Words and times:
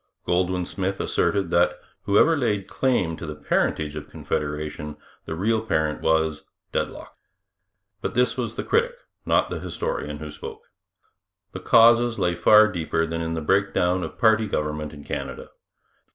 Goldwin 0.25 0.65
Smith 0.65 0.99
asserted 0.99 1.51
that, 1.51 1.77
whoever 2.05 2.35
laid 2.35 2.67
claim 2.67 3.15
to 3.17 3.27
the 3.27 3.35
parentage 3.35 3.95
of 3.95 4.09
Confederation, 4.09 4.97
the 5.25 5.35
real 5.35 5.61
parent 5.61 6.01
was 6.01 6.41
Deadlock. 6.71 7.15
But 8.01 8.15
this 8.15 8.35
was 8.35 8.55
the 8.55 8.63
critic, 8.63 8.95
not 9.27 9.51
the 9.51 9.59
historian, 9.59 10.17
who 10.17 10.31
spoke. 10.31 10.63
The 11.51 11.59
causes 11.59 12.17
lay 12.17 12.33
far 12.33 12.67
deeper 12.67 13.05
than 13.05 13.21
in 13.21 13.35
the 13.35 13.41
breakdown 13.41 14.01
of 14.01 14.17
party 14.17 14.47
government 14.47 14.91
in 14.91 15.03
Canada. 15.03 15.51